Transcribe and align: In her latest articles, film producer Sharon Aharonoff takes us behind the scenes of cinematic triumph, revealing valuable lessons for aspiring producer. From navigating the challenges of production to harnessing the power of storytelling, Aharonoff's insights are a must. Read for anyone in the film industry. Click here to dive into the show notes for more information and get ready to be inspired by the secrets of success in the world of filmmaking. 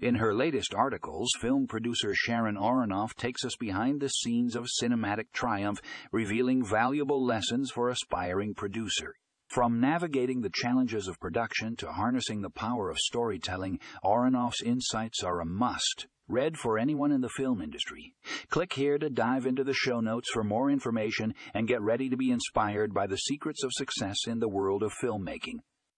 In 0.00 0.14
her 0.14 0.32
latest 0.32 0.74
articles, 0.74 1.28
film 1.38 1.66
producer 1.66 2.14
Sharon 2.14 2.56
Aharonoff 2.56 3.14
takes 3.16 3.44
us 3.44 3.54
behind 3.56 4.00
the 4.00 4.08
scenes 4.08 4.56
of 4.56 4.66
cinematic 4.82 5.26
triumph, 5.34 5.82
revealing 6.10 6.64
valuable 6.64 7.22
lessons 7.22 7.70
for 7.70 7.90
aspiring 7.90 8.54
producer. 8.54 9.14
From 9.48 9.78
navigating 9.78 10.40
the 10.40 10.48
challenges 10.54 11.06
of 11.06 11.20
production 11.20 11.76
to 11.76 11.92
harnessing 11.92 12.40
the 12.40 12.48
power 12.48 12.88
of 12.88 12.96
storytelling, 12.96 13.78
Aharonoff's 14.02 14.62
insights 14.62 15.22
are 15.22 15.38
a 15.38 15.44
must. 15.44 16.06
Read 16.28 16.56
for 16.56 16.78
anyone 16.78 17.12
in 17.12 17.20
the 17.20 17.28
film 17.28 17.60
industry. 17.60 18.14
Click 18.48 18.72
here 18.72 18.96
to 18.96 19.10
dive 19.10 19.44
into 19.44 19.64
the 19.64 19.74
show 19.74 20.00
notes 20.00 20.30
for 20.32 20.42
more 20.42 20.70
information 20.70 21.34
and 21.52 21.68
get 21.68 21.82
ready 21.82 22.08
to 22.08 22.16
be 22.16 22.30
inspired 22.30 22.94
by 22.94 23.06
the 23.06 23.18
secrets 23.18 23.62
of 23.62 23.74
success 23.74 24.26
in 24.26 24.38
the 24.38 24.48
world 24.48 24.82
of 24.82 24.94
filmmaking. 24.94 25.58